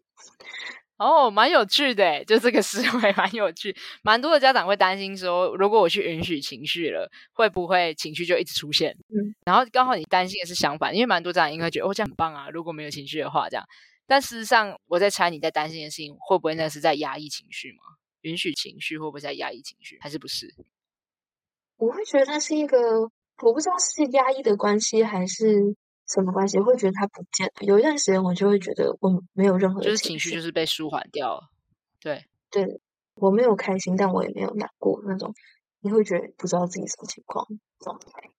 [1.00, 3.74] 哦，蛮有趣的，就这个思维 蛮有趣。
[4.02, 8.94] 蛮多的家长会担心说，如果我去允许情绪了，会不会情绪就一直出现？
[9.08, 13.64] 嗯，然后刚好你担心的是相反，因为蛮多家长应该觉得哦，这样很棒啊，如果没有情绪的话，这样。
[14.06, 17.78] 但事实上，我在猜你在担心的事情，会不会那是在压抑情绪吗？
[18.20, 20.54] 允许情绪会不会在压抑情绪，还是不是？
[21.78, 22.76] 我会觉得它是一个，
[23.42, 25.74] 我不知道是压抑的关系还是。
[26.12, 26.58] 什么关系？
[26.58, 27.52] 我会觉得它不见了。
[27.60, 31.50] 有一段时间，我就会觉得我没有任何的情绪，就是情绪就是被舒缓掉了。
[32.00, 32.80] 对对，
[33.14, 35.32] 我没有开心，但我也没有难过那种。
[35.82, 37.46] 你会觉得不知道自己什么情况
[37.78, 38.30] 状态。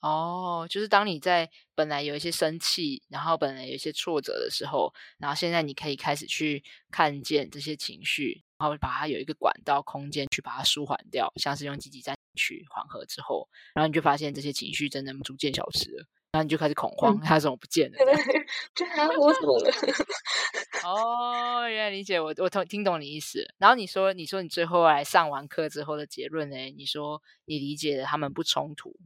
[0.00, 16.06] 哦，就是当你在本来有一些生气，然后本来有一些挫折的时候，然后现在你可以开始去看见这些情绪，然后把它有一个管道空间去把它舒缓掉，像是用积极暂停去缓和之后，然后你就发现这些情绪真的逐渐消失了。
[16.32, 17.98] 然后你就开始恐慌，他、嗯、怎么不见了？
[17.98, 18.06] 对，
[18.74, 19.70] 就啊，我怎么了？
[20.82, 23.46] 哦，原来理解我，我听听懂你意思。
[23.58, 26.56] 然后你说，你说你最后来上完课之后的结论呢？
[26.74, 28.96] 你说你理解了他们不冲突。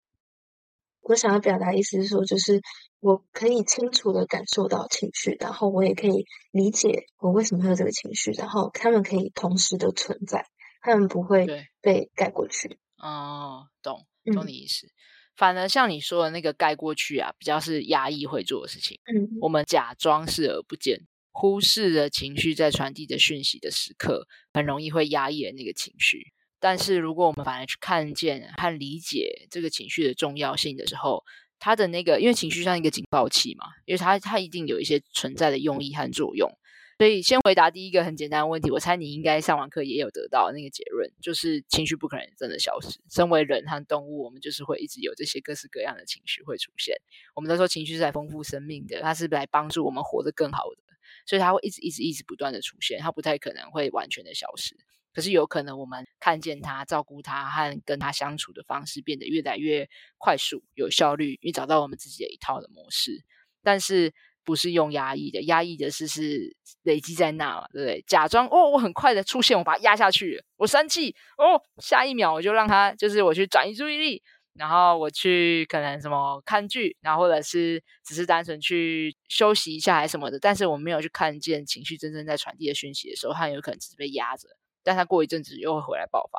[1.01, 2.61] 我想要表达意思是说，就是
[3.01, 10.47] 我可以清楚的感受到情绪，然后我也可以理解我为什么会有这个情绪，然后他们可以同时的存在，
[10.81, 12.79] 他们不会被盖过去。
[12.99, 14.87] 哦，懂，懂你意思。
[14.87, 14.91] 嗯、
[15.37, 18.99] 反而像你说的那个盖过去啊，比较是压抑会做的事情。
[19.05, 26.33] 嗯，我们假装视而不见，忽视了情绪在传递的讯息的时刻，很容易会压抑了那个情绪。
[26.59, 31.23] 但是如果我们反而去看见和理解这个情绪的重要性的时候，
[31.59, 36.51] 它的那个，因为情绪像一个警报器嘛，因为它它一定有一些存在的用意和作用。
[36.99, 42.99] 所以先回答第一个很简单的问题，我猜你应该上完课也有得到那个结论，就是情绪不可能真的消失。
[43.11, 46.97] 身为人和动物，我们就是会一直有这些各式各样的情绪会出现。
[47.35, 50.95] 我们都说情绪是来丰富生命的，它是来帮助我们活得更好的，
[51.27, 54.75] 所以它会一直一直一直不断的出现，它不太可能会完全的消失。
[55.13, 63.23] 可是有可能我们看见他、照顾他和跟他相处的方式变得越来越快速、有效率，因为找到我们自己的一套的模式。
[63.63, 64.15] 但是
[64.47, 68.03] 不是用压抑的，压抑的是是累积在那嘛，对不对？
[68.07, 70.43] 假装哦，我很快的出现，我把它压下去。
[70.57, 74.23] 我生气哦，下一秒我就让他就是我去转移注意力，
[74.55, 80.39] 然后我去可能什么看剧，然后或者是只是单纯去休息一下还什么的。
[80.39, 84.49] 但是我没有去看见情绪真正在传递的讯息的时候，他有可能只是被压着。
[84.85, 86.39] 但他过一阵子又会回来爆发，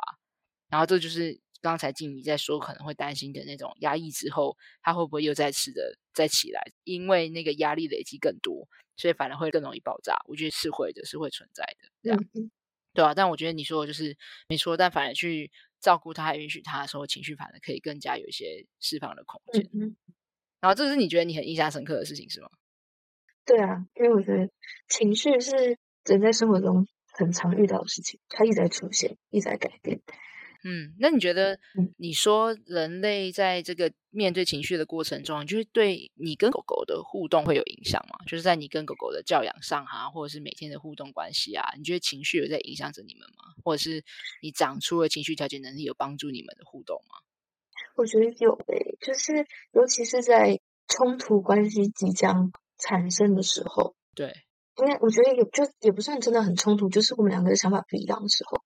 [0.70, 6.62] 然后这就是刚才静怡在说可能会担心的那种压抑之后，他会不会又再次的再起来？
[6.84, 10.16] 因为那个压力累积更多，所以反而会更容易爆炸。
[10.26, 12.50] 我觉得是会的，是会存在的，这样、嗯、
[12.94, 13.14] 对啊。
[13.14, 14.16] 但我觉得你说的就是
[14.48, 19.68] 没错，但反而去照顾他、允许他的时候，情绪反而可以更加有一些释放的空间。
[19.72, 19.96] 嗯、
[20.60, 22.48] 然后这是你觉得你很印象深刻的事情是吗？
[23.44, 24.50] 对啊，因为我觉得
[24.88, 26.86] 情绪是人在生活中。
[27.10, 30.00] 很常遇到的事情，它一直在出现，一直在改变。
[30.64, 31.58] 嗯，那你觉得，
[31.96, 38.18] 你说人类在这个面对情绪的过程中，就是对你跟狗狗的互动会有影响吗？
[38.26, 43.54] 就是在你跟狗狗的教养上哈，或者是每天的互动关系啊，你觉得情绪有在影响着你们吗？
[43.62, 44.02] 或者是
[44.42, 47.16] 你长出了情绪调节能力，有帮助你们的互动吗？
[47.96, 54.32] 我觉得有诶、欸，就是尤其是在冲突关系即将产生的时候，对。
[54.80, 58.62] 因为我觉得也就也不算真的很冲突，就是我们两个的想法不一样的时候。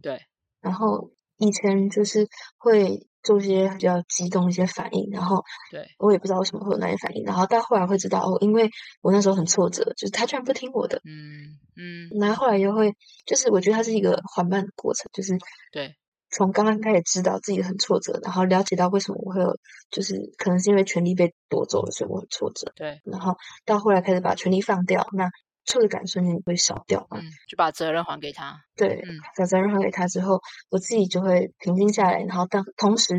[0.00, 0.20] 对。
[0.60, 8.70] 然后以前就是会做一些比较激动一些反应，然后对我也不知道为什么会有那些反应，然后到后来会知道哦，因为
[9.02, 10.98] 我那时候很挫折，就是他居然不听我的。
[11.04, 12.08] 嗯嗯。
[12.20, 12.94] 然后后来又会，
[13.26, 15.36] 就是我觉得它是一个缓慢的过程，就是
[15.72, 15.94] 对。
[16.30, 19.56] 从刚刚开始知道自己很挫折，然后了解到为什么我会有，
[19.90, 22.72] 就是可能是因为权力被夺走了，所以我很挫折。
[22.76, 23.00] 对。
[23.04, 25.30] 然后到后来开始把权力放掉，那。
[25.66, 27.18] 挫折感瞬间会少掉嘛？
[27.20, 28.62] 嗯，就把责任还给他。
[28.76, 33.14] 对，嗯，把责任还给他之后，我自己就会平静下来，然后当同时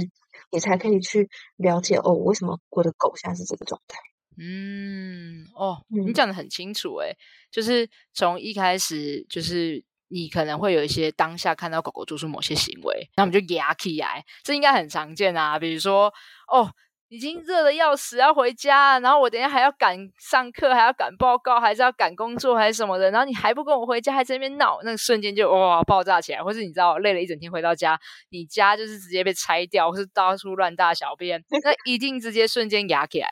[0.50, 4.00] 也才可以去了解哦，为什么我的狗现在是这个状态？
[4.40, 7.16] 嗯，哦，你讲的很清楚诶，
[7.52, 16.14] 就是从一开始，就是你可能会有一些当下看到狗狗做出某些行为，那我们就压起来，这应该很常见啊，比如说
[16.52, 16.72] 哦。
[17.10, 27.98] 已经热得要死，要回家，然后我等下还要赶上课，还要赶报告，还是要赶工作，还是什么的，然后你还不跟我回家，还在那边闹，那个瞬间就哇爆炸起来，或是你知道累了一整天回到家，
[28.30, 33.30] 你家就是直接被拆掉，或是到处乱大小便，那一定直接瞬间压起来。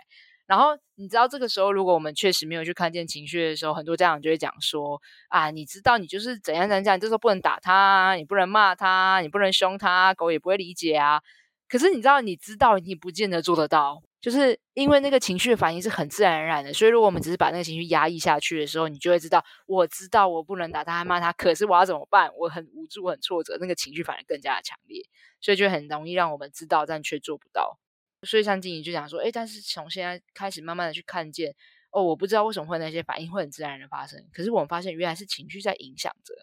[0.47, 11.19] 然后你知道这个时候，如果我们确实没有去看见情绪的时候，很多家长就会讲说啊，你知道你就是怎样怎样怎样，你这时候不能打他，你不能骂他，你不能凶他，狗也不会理解啊。
[11.67, 16.71] 可是你知道，你知道，你不见得做得到，就是因为那个情绪的反应是很自然而然的。
[16.73, 22.31] 所以，如果我们只是把那个情绪压抑下去的时候，你就会知道，我知道我不能打他、骂他，可是我要怎么办？
[22.37, 25.03] 我很无助、很挫折，那个情绪反而更加的强烈，
[25.41, 27.79] 所以就很容易让我们知道，但却做不到。
[28.23, 31.53] 所以，像静怡就讲说，诶，但是从现在开始，慢慢的去看见，
[31.91, 36.33] 哦，我不知道为什么会那些反应会很自然的发生，可是我们发现原来是情绪在影响着。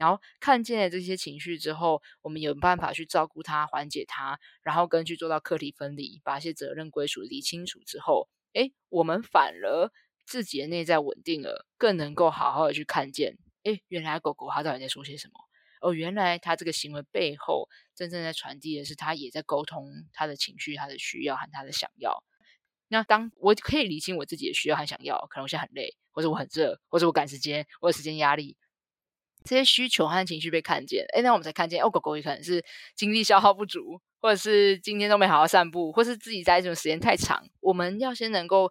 [0.00, 9.90] 然后看见了这些情绪之后，我们有办法去照顾它、缓解它，然后根据做到课题分离，把一些责任归属理清楚之后，诶，我们反而
[10.24, 15.34] 自己的内在稳定了，更能够好好的去看见，诶，原来狗狗它到底在说些什么？
[15.82, 22.24] 哦，原来它这个行为背后真正在传递的是，它也在沟通它的情绪、它的需要和它的想要。
[22.88, 28.56] 那当我可以理清我自己的需要和想要，可能我现在很累，或者我很热，或者我赶时间，我有时间压力。
[29.44, 37.42] 这些需求和情绪被看见，诶，那我们才看见哦，狗狗也可能是精力消耗不足，或者是今天都没好好散步，或是自己待这种时间太长。
[37.60, 38.70] 我们要先能够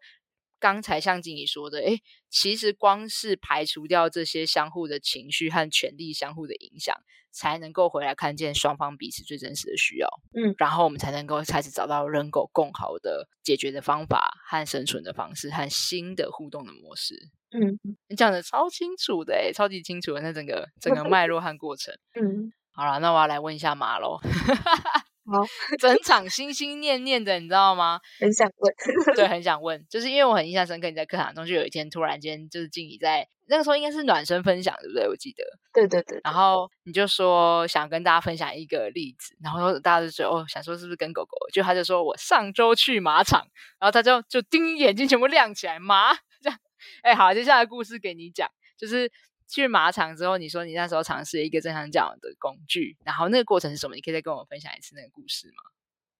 [0.59, 6.95] 刚才像经理说的，诶，其实光是排除掉这些相互的情绪和权力相互的影响，
[7.31, 10.07] 才能够回来看见双方彼此最真实的需要。
[10.33, 17.29] 嗯，然后我们才能够开始找到人狗共好的解决的方法和生存的方式和新的互动的模式。
[17.51, 21.93] 嗯，你讲的超清楚的，诶，超级清楚的那整个整个脉络和过程。
[22.19, 24.19] 嗯，好了，那我要来问一下马喽。
[25.29, 25.45] 好，
[25.77, 27.99] 整场心心念念的，你知道吗？
[28.19, 28.73] 很想问，
[29.15, 35.07] 对，很想问，就是因为我很印象深刻，你在课堂中就有一天突然间就是静怡在那个时候应该是暖身分享，对不对？
[35.07, 36.19] 我记得，对对对。
[36.23, 41.37] 然后你就说想跟大家分享一个例子，然后大家就觉得哦，想说是不是跟狗狗？
[41.53, 43.47] 就他就说我上周去马场，
[43.79, 46.59] 然后他就就盯眼睛全部亮起来，马这样。
[47.03, 49.11] 哎，好，接下来故事给你讲，就是。
[49.49, 53.95] 去马场之后，你说你那时候尝试了一个正向教养的工具，然后那个过程是什么？
[53.95, 55.63] 你可以再跟我分享一次那个故事吗？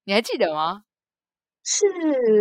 [0.03, 0.81] 你还记得吗？
[1.63, 1.85] 是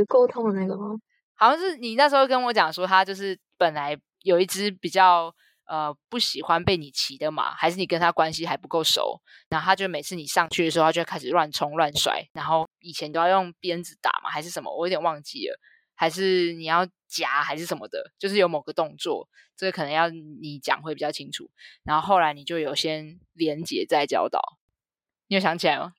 [0.06, 0.96] 沟通的那个吗？
[1.34, 5.34] 好像是你那时候跟我讲说，他就是本来有一只比较
[5.66, 9.20] 呃不喜欢被你骑的马，还是你跟他关系还不够熟，
[9.50, 14.74] 然后他就每次你上去的时候，他就开始乱冲乱甩，然后以前都要用鞭子打嘛，还是什么？
[14.74, 15.60] 我有点忘记了。
[15.98, 21.50] 还是你要夹还是什么的，就是有某个动作，这个可能要你讲会比较清楚。
[21.82, 24.40] 然后后来你就有先连结再教导，
[25.26, 25.92] 你有想起来吗？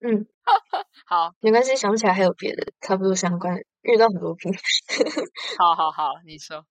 [0.00, 0.26] 嗯，
[1.06, 4.50] 好，没关系，想不起来还有别的差不多相关，遇到很多瓶。
[5.58, 6.64] 好好好，你说。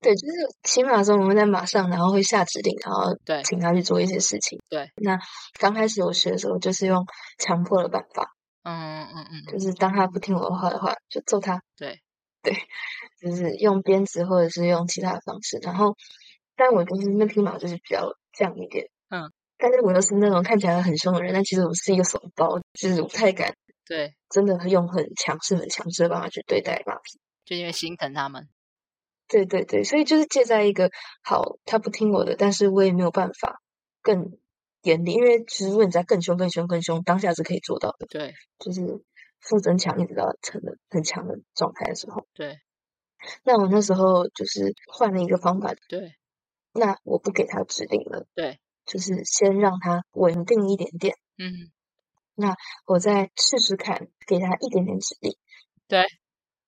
[0.00, 4.60] 对，就是骑马的时候，我们在马上，然后会下指令，然后对，请他去做一些事情。
[4.68, 5.16] 对，那
[5.60, 7.06] 刚开始我学的时候，就是用
[7.38, 8.34] 强迫的办法。
[8.64, 11.62] 嗯嗯嗯，就是当他不听我的话的话，就揍他。
[11.76, 12.00] 对
[12.42, 12.54] 对，
[13.20, 15.58] 就是用鞭子或者是用其他的方式。
[15.62, 15.96] 然后，
[16.56, 18.86] 但我就是那匹马就是比较犟一点。
[19.10, 23.54] 嗯，但是我又是那种看起来很凶的人，但其实我是一个怂包，就是不太敢。
[23.86, 28.48] 对，真的用很强势、很强势的方法去对待马匹，就因为心疼他们。
[29.28, 30.90] 对对对，所以就是借在一个
[31.22, 33.60] 好，他不听我的，但是我也没有办法
[34.02, 34.38] 更。
[34.82, 38.06] 严厉，因为其实如果你在更凶、更凶、更凶，当下是可以做到的。
[38.08, 38.80] 对，就是
[39.40, 42.26] 负增强一直到成了很强的状态的时候。
[42.34, 42.58] 对，
[43.44, 45.74] 那我那时候就是换了一个方法。
[45.88, 46.14] 对，
[46.72, 48.26] 那我不给他指令了。
[48.34, 51.16] 对，就是先让他稳定一点点。
[51.38, 51.70] 嗯，
[52.34, 55.36] 那我再试试看，给他一点点指令。
[55.88, 56.04] 对。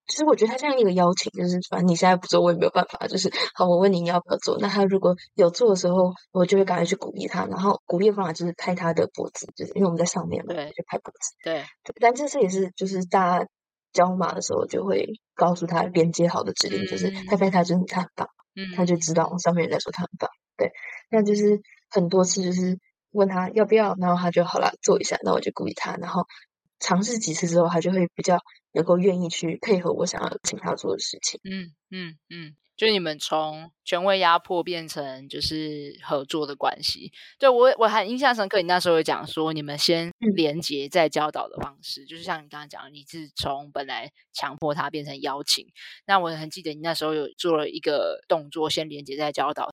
[0.07, 3.07] 其实我觉得他像一个邀请，就是反正你现在不做，我也没有办法。
[3.07, 4.59] 就是好，我问你你要不要做？
[4.59, 7.47] 那他如果有做的时候，我就会赶快去鼓励他。
[7.47, 11.35] 然后鼓励的方法就是拍他的脖子，就是因为我们在上面嘛，对，就拍脖子。
[11.43, 13.47] 对，对，但这次也是，就是大家
[13.93, 20.29] 教马的时候就会告诉他连接好的指令，嗯、就是拍拍他，就是他很棒，嗯，他就知道上面人在说他很棒。
[20.57, 20.71] 对，
[21.11, 22.79] 那就是很多次就是
[23.11, 26.27] 问他要不要，然后他就好了，做一下，那我就鼓励他，然后。
[26.85, 28.39] 尝试几次之后，他就会比较
[28.73, 31.41] 能够愿意去配合我想要请他做的事情。
[31.43, 37.11] 嗯嗯嗯，就你们从权威压迫变成就是合作的关系。
[37.39, 45.67] 对，我我还印象深刻，你那时候有讲说你们先连接再教导的方式，嗯、就是像你刚刚讲的，你是从本来强迫他变成邀请。
[46.07, 49.73] 那我很记得你那时候有做了一个动作，先连接再教导。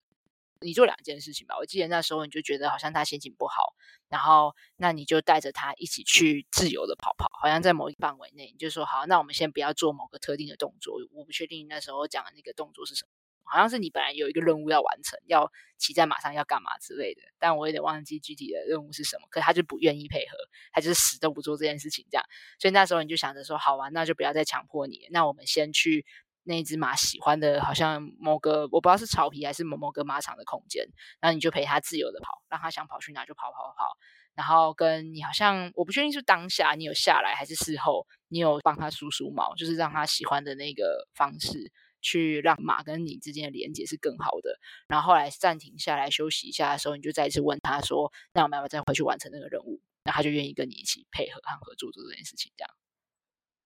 [0.62, 3.74] 你做两件事情吧，我记得那时候你就觉得好像他心情不好，
[4.10, 10.96] 然后那你就带着他一起去自由的跑跑，好像在某一范围内，你就说好，那我们先不要做某个特定的动作。
[11.14, 13.10] 我不确定那时候讲的那个动作是什么，
[13.44, 19.28] 好像是你本来有一个任务要完成，要骑在马上要干嘛之类的，但我有点忘记具体的任务是什么。
[19.32, 20.38] 可他就不愿意配合，
[20.72, 22.26] 他就是死都不做这件事情，这样。
[22.60, 26.06] 所以那时候你就想着说，好玩，那就不要再强迫你，那我们先去。
[26.44, 30.86] 那只马喜欢的，好像某个我不知道是草皮还是某某个马场的空间，
[31.20, 33.98] 然后你就陪他自由的跑，让他想跑去哪就跑跑跑。
[34.34, 44.58] 然后跟你好像我不确定是当下你有下来还是事后，你有帮他梳梳毛，就是让他喜欢的那个方式，去让马跟你之间的连接是更好的。
[44.88, 52.81] 然后后来暂停下来休息一下的时候，你就再一次问他说：“那我们要不要再回去完成那个任务？”那他就愿意跟你一起配合和合作做这件事情，这样。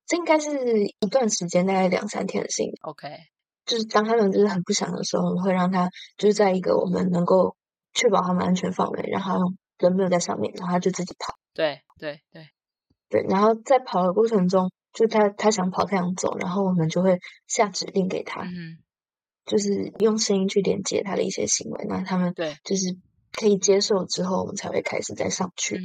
[0.07, 0.49] 这应该是
[0.83, 2.71] 一段时间，大概两三天的事情。
[2.81, 3.09] OK，
[3.65, 7.55] 就是当他们就是很不想的时候，我们会让他就是在一个我们能够
[7.93, 9.39] 确保他们安全范围，然后
[9.79, 11.33] 人没有在上面，然后他就自己跑。
[11.53, 12.49] 对对对
[13.09, 18.77] 对，然后在跑的过程中，就他他想跑，他想走，然后我们就会下指令给他，嗯，
[19.45, 22.95] 就是用声音去连接他的一些行为，那他们对就是
[23.31, 25.77] 可以接受之后，我们才会开始再上去。
[25.77, 25.81] 嗯。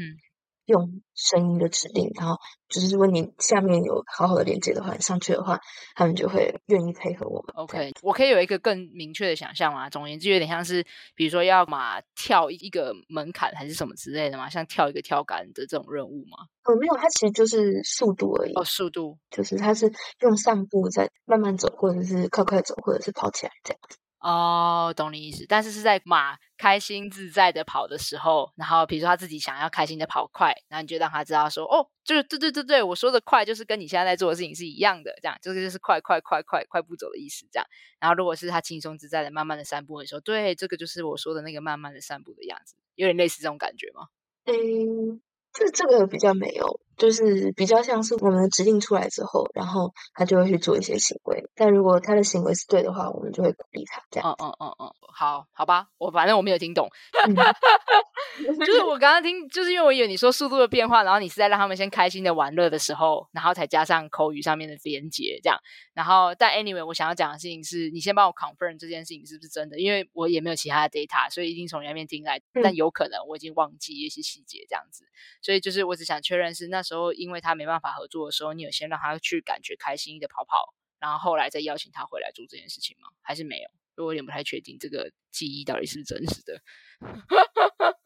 [0.70, 2.36] 用声音的指令，然后
[2.68, 5.60] 就是如果你下面有好好的连接的话，你上去的话，
[5.94, 7.52] 他们就会愿意配合我们。
[7.56, 9.90] OK，我可以有一个更明确的想象吗？
[9.90, 16.46] 总而言之，有点像是比如说要嘛跳一个门槛还是什么之类的嘛，像跳一个跳杆的这种任务吗？
[16.64, 18.52] 哦，没有，它其实就是速度而已。
[18.54, 23.96] 哦，速度就是它是用散步在慢慢走，或者是快快走，或者是跑起来这样子。
[24.20, 37.66] 哦，懂你意思，但是是在马开心自在的跑的时候，然后比如说他自己想要开心的跑快，然后你就让他知道说，哦，就是对对对对，我说的快就是跟你现在在做的事情是一样的，这样，这个就是快快快快快步走的意思，这样。
[37.98, 44.08] 然后如果是他轻松自在的慢慢的散步的时候，对，这个就是我说的那个慢慢的散步的样子，有点类似这种感觉吗？
[44.44, 45.20] 嗯。
[45.52, 51.42] 这这个比较没有，就是比较像是我们的指令出来之后，然后他就会去做一些行为。
[51.54, 54.36] 但如果他的行为是对的话，我们就会鼓励他这样。
[54.38, 56.88] 嗯嗯嗯嗯，好，好吧，我反正我没有听懂。
[57.26, 57.34] 嗯
[58.64, 65.58] 就是我刚刚听，就是因为我以为你说速度的变化，然后你是在让他们先开心的玩乐的时候，然后才加上口语上面的连接这样。
[65.94, 72.38] 然后，但 anyway，我想要讲的事情是你先帮我 confirm 这件事情是不是真的，因为我也没有其他的 data，所以一定从你那边听来。
[72.54, 75.04] 嗯、但有可能我已经忘记一些细节这样子，
[75.42, 83.08] 所以就是我只想确认是那时候因为他没办法合作的时候，你有先让他去感觉开心的跑跑，然后后来再邀请他回来做这件事情吗？
[83.22, 83.70] 还是没有？
[84.04, 86.60] 我有点不太确定这个记忆到底是真实的。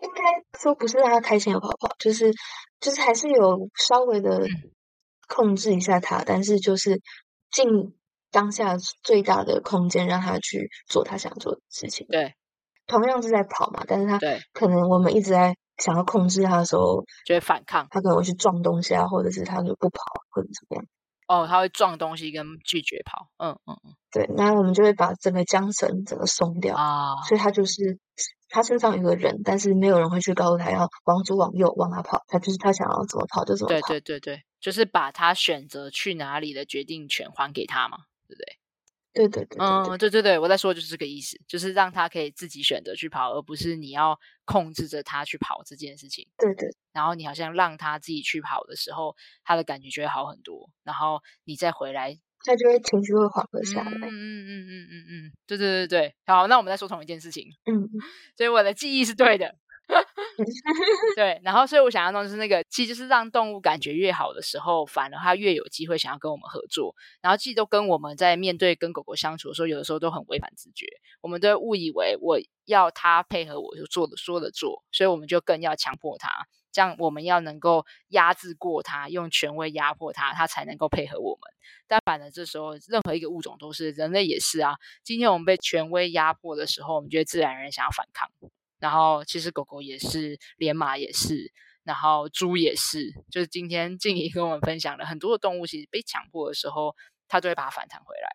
[0.00, 0.22] 应该
[0.60, 2.30] 说不是让他开心的跑跑，就是
[2.78, 4.46] 就是还是有稍微的
[5.26, 7.00] 控制一下他，嗯、但是就是
[7.50, 7.66] 尽
[8.30, 12.06] 当下最大的空间让他去做他想做的事情。
[12.08, 12.34] 对，
[12.86, 14.18] 同样是在跑嘛，但是他
[14.52, 20.86] 可能我们一直在想要控制他的时候，就会反抗，他可能会去撞东西啊，或者是他就不跑，或者怎么样。
[21.28, 23.28] 哦，他会撞东西跟拒绝跑。
[23.38, 27.98] 嗯嗯嗯，对，那我们就会把整个缰绳整个松掉啊，所以他就是。
[28.48, 33.88] 他身上有个人，但是没有人会去告诉他要往左往右往哪跑，他就是他想要怎么跑就怎么跑。
[33.88, 38.46] 对对对对，就是把他选择去哪里的决定权还给他嘛，对不对？
[39.16, 46.28] 对对对，对，嗯，对对对，我在说就是这个意思，就是让他可以自己选择去跑，而不是你要控制着他去跑这件事情。
[46.36, 52.18] 对对，然后你好像让他自己去跑的时候，他的感觉就会好很多，然后你再回来。
[52.44, 53.90] 他就会情绪会缓和下来。
[53.90, 57.48] 嗯嗯嗯嗯嗯嗯，对对对对，好，那我们再说同一件事情。
[57.64, 57.88] 嗯，
[58.36, 59.56] 所以我的记忆是对的。
[61.16, 66.94] 对，然后所以我想要弄的是那个，其实就是让动物感觉越好的时候，反而它越有机会想要跟我们合作。
[67.22, 70.86] 然后其实都跟我们在面对跟狗狗相处的时候，有的时候都很违反直觉，
[71.20, 76.30] 我们都会误以为我要它配合我就做的说的做，所以我们就更要强迫它。
[76.72, 81.40] 这样我们要能够压制过它，用权威压迫它，它才能够配合我们。
[81.86, 84.74] 但反正这时候，任何一个物种都是，人类也是啊。
[85.02, 88.28] 今天我们被权威压迫的时候，我们就会自然而然想要反抗。
[88.78, 91.52] 然后其实狗狗也是，连马也是，
[91.84, 93.12] 然后猪也是。
[93.30, 96.94] 就是今天静怡跟我们分享了很多的动物，其实被强迫的时候，
[97.28, 98.28] 它都会把它反弹回来。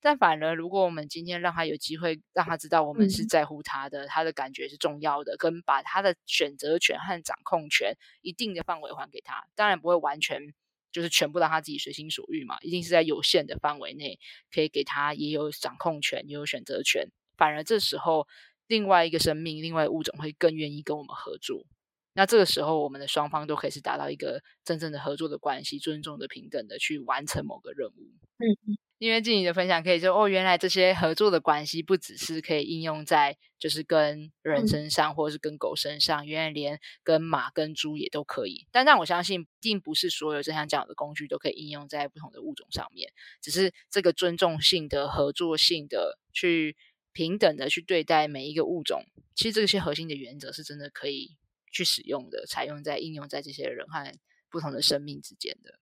[0.00, 10.54] 但反而，如果我们今天让他有机会，让他知道我们是在乎他的，嗯、他的感觉是重要的，跟把他的选择权和掌控权一定的范围还给他，当然不会完全
[10.92, 14.20] 就是全部让他自己随心所欲嘛，一定是在有限的范围内
[14.54, 17.10] 可以给他也有掌控权，也有选择权。
[17.36, 18.28] 反而这时候，
[18.68, 21.66] 另外一个生命，另外物种会更愿意跟我们合作。
[22.14, 28.12] 那这个时候，我们的双方都可以是达到一个真正的合作的关系，尊重的、平等的去完成某个任务。
[28.38, 28.78] 嗯嗯。
[28.98, 38.66] 因为静怡的分享可以说哦，原来这些合作的关系不只是可以应用在就是跟人身上，或者是跟狗身上，原来连跟马跟猪也都可以。
[38.72, 43.12] 但让我相信，并不是所有正像这样的工具都可以应用在不同的物种上面。
[43.40, 46.76] 只是这个尊重性的、合作性的、去
[47.18, 49.02] 平等的去对待每一个物种，
[49.34, 51.36] 其实这些核心的原则是真的可以
[51.72, 54.14] 去使用的，采用在应用在这些人和
[54.48, 55.80] 不同的生命之间的。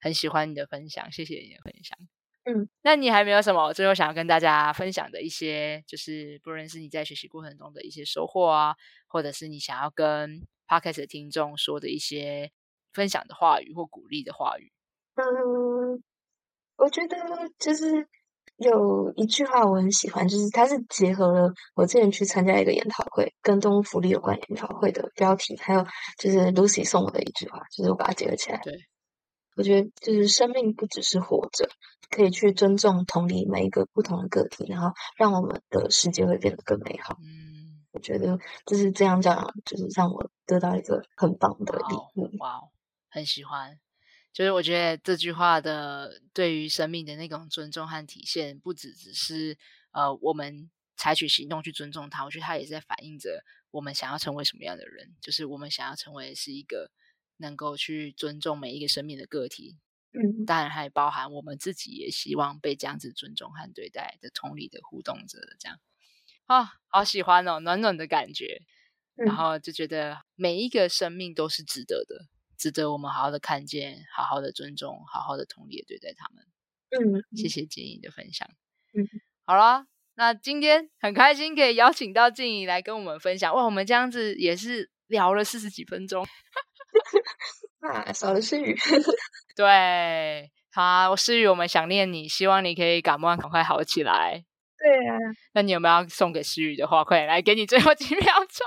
[0.00, 1.98] 很喜欢你的分享，谢谢你的分享。
[2.44, 8.74] 嗯，那你还没有什么最后想要跟大家分享的一些，就是不论是你在学习过程中的一些收获啊，
[9.08, 12.52] 或者是你想要跟 Podcast 的听众说的一些
[12.94, 14.72] 分享的话语或鼓励的话语。
[15.16, 16.02] 嗯，
[16.76, 17.18] 我觉得
[17.58, 18.08] 就是
[18.62, 25.84] 有一句话我很喜欢，就是它是结合了我之前去参加一个研讨会，跟动物福利有关研讨会的标题，还有
[26.18, 28.60] 就是 Lucy 送我的一句话，就是我把它结合起来。
[28.62, 28.72] 对。
[29.54, 31.68] 我觉得就是生命不只是活着，
[32.08, 37.18] 可以去尊重、同理每一个不同的个体，然后让我们的世界会变得更美好。
[37.20, 42.30] 嗯，我觉得就是这样讲，就是让我得到一个很棒的礼物。
[42.38, 42.62] 哇，哇，
[43.10, 43.78] 很喜欢。
[44.32, 49.58] 就是我觉得这句话的对于生命的那种尊重和体现，不只只是
[49.90, 56.90] 呃我们采取行动去尊重它，我觉得它也是在反映着我们想要成为什么样的人，就是我们想要成为是一个
[57.36, 59.78] 能够去尊重每一个生命的个体。
[60.12, 65.78] 嗯，当然还包含我们自己也希望被这样子尊重和对待的同理的互动者的这样
[66.46, 68.62] 啊，好喜欢哦，暖暖的感觉。
[69.14, 72.26] 然后就觉得每一个生命都是值得的，
[72.62, 76.44] 值得我们好好的看见，好好的尊重，好好的同理的对待他们。
[76.90, 78.48] 嗯，谢谢静怡的分享。
[78.94, 79.02] 嗯，
[79.44, 83.52] 好了，那今天很开心可以邀请到静怡来跟我们分享。
[83.52, 86.24] 哇，我们这样子也是聊了四十几分钟。
[87.82, 88.76] 啊，少了诗雨。
[89.56, 94.44] 对，好诗雨，我们想念你，希望你可以感冒赶快好起来。
[94.78, 95.18] 对啊，
[95.54, 97.02] 那你有没有要送给诗雨的话？
[97.02, 98.64] 快点来，给你最后几 秒钟，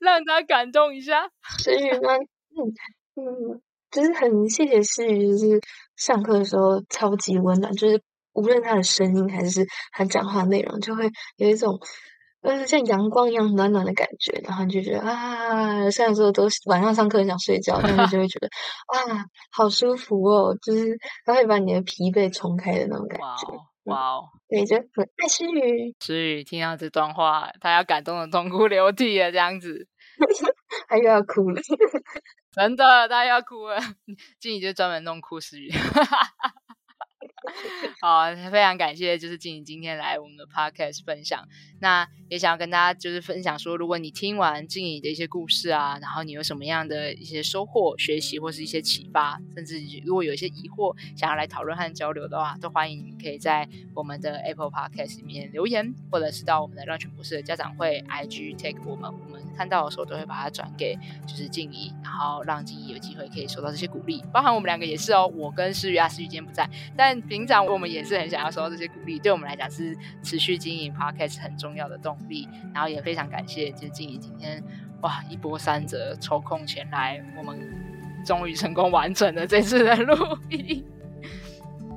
[0.00, 1.30] 让他感动一下。
[1.58, 2.18] 诗雨吗？
[2.56, 2.72] 嗯
[3.16, 5.60] 嗯，就是很谢谢诗雨，就是
[5.96, 11.78] 上课的时候超级温暖，就是无论他的声音还是他讲话内容，就会有一种。
[12.42, 18.48] 呃，像阳光一样暖暖的感觉，然后你就觉得啊，虽然说都晚上上课想睡觉，但是就会觉得
[18.86, 20.96] 啊，好舒服哦，就是
[21.26, 23.54] 他会把你的疲惫冲开的那种感觉。
[23.84, 25.94] 哇哦，对，就很爱诗雨。
[26.00, 29.86] 诗雨听到这段话，他要感动的痛哭流涕了，这样子，
[30.88, 31.60] 他又要哭了，
[32.52, 33.78] 真的，他又要哭了。
[34.40, 35.70] 静怡就专门弄哭诗雨。
[38.00, 41.46] 好，非常感谢，就是静怡今天来我们的 podcast 分享。
[41.80, 60.96] 那也想要跟大家就是分享说，如果你听完静怡的一些故事啊，然后你有什么样的一些收获、学习或是一些启发，甚至如果有一些疑惑想要来讨论和交流的话，都欢迎你们可以在我们的 Apple Podcast 里面留言，或者是到我们的让全博士的家长会 IG tag 我们，我们看到的时候都会把它转给
[61.26, 64.22] 就是静怡，然后让静怡有机会可以收到这些鼓励。
[64.32, 72.46] 包含我们两个也是哦，我跟诗雨啊，诗雨今天不在，但平常我们也是很想要收到这些鼓励，对我们来讲是持续经营 Podcast 很重要的动力。
[72.74, 74.62] 然后也非常感谢，就是静怡今天
[75.00, 77.58] 哇一波三折抽空前来，我们
[78.26, 80.14] 终于成功完成了这次的录
[80.50, 80.84] 音。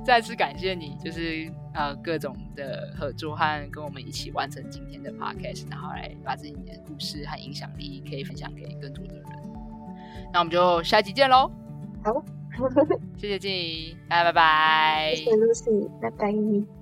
[0.02, 9.24] 再次感谢你，就是呃各种的合作和跟我们一起完成今天的 Podcast，然后来把自己的故事和影响力可以分享给更多的人。
[10.32, 11.50] 那我们就下期见喽！
[12.02, 12.43] 好。
[13.16, 15.14] 谢谢静怡，大家拜拜。
[15.14, 15.64] 谢谢露西，
[16.00, 16.73] 拜拜拜。